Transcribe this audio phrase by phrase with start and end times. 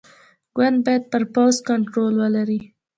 [0.55, 2.59] ګوند باید پر پوځ کنټرول ولري.